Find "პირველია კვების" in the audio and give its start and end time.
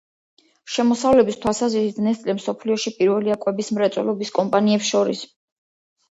3.01-3.69